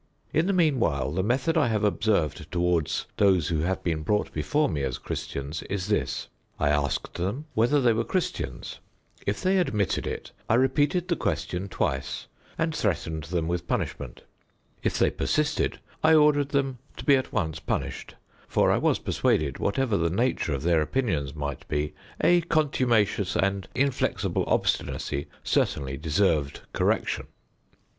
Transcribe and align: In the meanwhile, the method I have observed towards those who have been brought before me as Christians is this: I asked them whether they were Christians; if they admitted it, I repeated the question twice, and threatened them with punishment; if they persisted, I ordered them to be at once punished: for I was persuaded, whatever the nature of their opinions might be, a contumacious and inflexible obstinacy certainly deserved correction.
In 0.33 0.47
the 0.47 0.51
meanwhile, 0.53 1.11
the 1.11 1.21
method 1.21 1.55
I 1.55 1.67
have 1.67 1.83
observed 1.83 2.51
towards 2.51 3.05
those 3.17 3.49
who 3.49 3.59
have 3.59 3.83
been 3.83 4.01
brought 4.01 4.33
before 4.33 4.67
me 4.67 4.81
as 4.81 4.97
Christians 4.97 5.61
is 5.69 5.89
this: 5.89 6.27
I 6.59 6.69
asked 6.69 7.13
them 7.13 7.45
whether 7.53 7.79
they 7.79 7.93
were 7.93 8.03
Christians; 8.03 8.79
if 9.27 9.43
they 9.43 9.59
admitted 9.59 10.07
it, 10.07 10.31
I 10.49 10.55
repeated 10.55 11.07
the 11.07 11.15
question 11.15 11.69
twice, 11.69 12.25
and 12.57 12.73
threatened 12.73 13.25
them 13.25 13.47
with 13.47 13.67
punishment; 13.67 14.23
if 14.81 14.97
they 14.97 15.11
persisted, 15.11 15.79
I 16.03 16.15
ordered 16.15 16.49
them 16.49 16.79
to 16.97 17.05
be 17.05 17.15
at 17.15 17.31
once 17.31 17.59
punished: 17.59 18.15
for 18.47 18.71
I 18.71 18.79
was 18.79 18.97
persuaded, 18.97 19.59
whatever 19.59 19.97
the 19.97 20.09
nature 20.09 20.55
of 20.55 20.63
their 20.63 20.81
opinions 20.81 21.35
might 21.35 21.67
be, 21.67 21.93
a 22.19 22.41
contumacious 22.41 23.35
and 23.35 23.67
inflexible 23.75 24.45
obstinacy 24.47 25.27
certainly 25.43 25.95
deserved 25.95 26.61
correction. 26.73 27.27